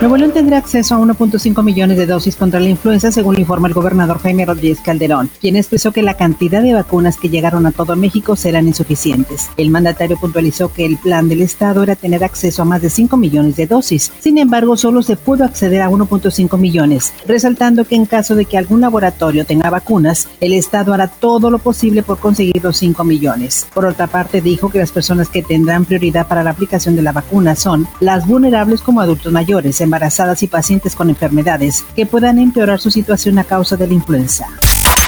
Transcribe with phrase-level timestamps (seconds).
[0.00, 3.66] Nuevo León tendrá acceso a 1.5 millones de dosis contra la influenza, según lo informa
[3.66, 7.72] el gobernador Jaime Rodríguez Calderón, quien expresó que la cantidad de vacunas que llegaron a
[7.72, 9.50] todo México serán insuficientes.
[9.56, 13.16] El mandatario puntualizó que el plan del Estado era tener acceso a más de 5
[13.16, 14.12] millones de dosis.
[14.20, 18.56] Sin embargo, solo se pudo acceder a 1.5 millones, resaltando que en caso de que
[18.56, 23.66] algún laboratorio tenga vacunas, el Estado hará todo lo posible por conseguir los 5 millones.
[23.74, 27.10] Por otra parte, dijo que las personas que tendrán prioridad para la aplicación de la
[27.10, 32.78] vacuna son las vulnerables como adultos mayores, embarazadas y pacientes con enfermedades que puedan empeorar
[32.78, 34.46] su situación a causa de la influenza.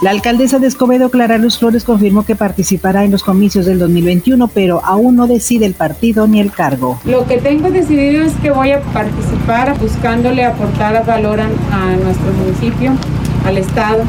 [0.02, 4.48] La alcaldesa de Escobedo, Clara Luz Flores, confirmó que participará en los comicios del 2021,
[4.48, 6.98] pero aún no decide el partido ni el cargo.
[7.04, 12.92] Lo que tengo decidido es que voy a participar buscándole aportar valor a nuestro municipio,
[13.44, 14.04] al Estado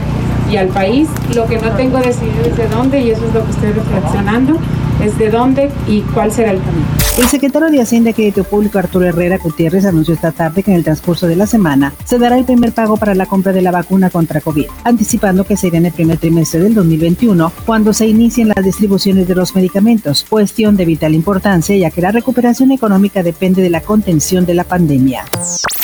[0.50, 1.10] y al país.
[1.36, 4.58] Lo que no tengo decidido es de dónde y eso es lo que estoy reflexionando
[5.02, 6.86] es de dónde y cuál será el camino.
[7.18, 10.78] El secretario de Hacienda y Crédito Público Arturo Herrera Gutiérrez anunció esta tarde que en
[10.78, 13.70] el transcurso de la semana se dará el primer pago para la compra de la
[13.70, 18.48] vacuna contra COVID, anticipando que será en el primer trimestre del 2021 cuando se inicien
[18.48, 23.62] las distribuciones de los medicamentos, cuestión de vital importancia ya que la recuperación económica depende
[23.62, 25.26] de la contención de la pandemia.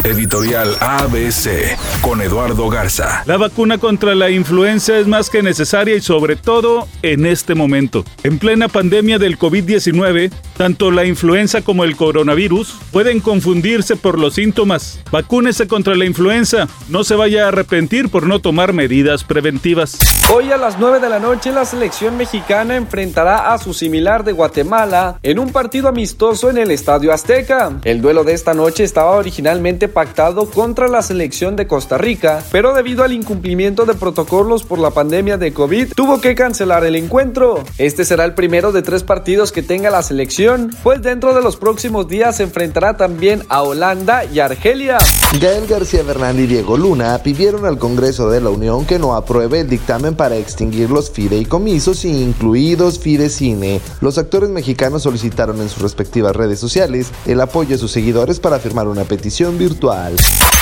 [0.03, 3.23] Editorial ABC con Eduardo Garza.
[3.26, 8.06] La vacuna contra la influenza es más que necesaria y sobre todo en este momento.
[8.23, 14.36] En plena pandemia del COVID-19, tanto la influenza como el coronavirus pueden confundirse por los
[14.36, 15.00] síntomas.
[15.12, 19.98] Vacúnese contra la influenza, no se vaya a arrepentir por no tomar medidas preventivas.
[20.34, 24.32] Hoy a las 9 de la noche la selección mexicana enfrentará a su similar de
[24.32, 27.80] Guatemala en un partido amistoso en el Estadio Azteca.
[27.84, 32.76] El duelo de esta noche estaba originalmente pactado contra la selección de Costa Rica, pero
[32.76, 37.64] debido al incumplimiento de protocolos por la pandemia de COVID, tuvo que cancelar el encuentro.
[37.80, 41.58] Este será el primero de tres partidos que tenga la selección, pues dentro de los
[41.58, 44.99] próximos días se enfrentará también a Holanda y Argelia.
[45.42, 49.61] Gael García Bernal y Diego Luna pidieron al Congreso de la Unión que no apruebe
[49.61, 53.82] el dictamen para extinguir los fideicomisos, incluidos Fidecine.
[54.02, 58.60] Los actores mexicanos solicitaron en sus respectivas redes sociales el apoyo de sus seguidores para
[58.60, 60.15] firmar una petición virtual.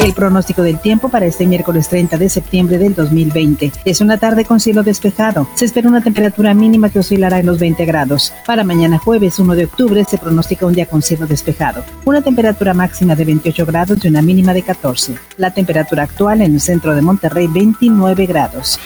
[0.04, 4.44] El pronóstico del tiempo para este miércoles 30 de septiembre del 2020 es una tarde
[4.44, 5.48] con cielo despejado.
[5.54, 8.34] Se espera una temperatura mínima que oscilará en los 20 grados.
[8.46, 11.86] Para mañana jueves 1 de octubre se pronostica un día con cielo despejado.
[12.04, 15.16] Una temperatura máxima de 28 grados y una mínima de 14.
[15.38, 18.78] La temperatura actual en el centro de Monterrey 29 grados.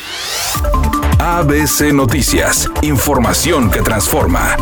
[1.19, 4.55] ABC Noticias, información que transforma.